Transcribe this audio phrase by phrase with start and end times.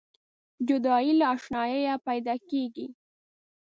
[0.67, 2.87] جدایي له اشناییه پیداکیږي.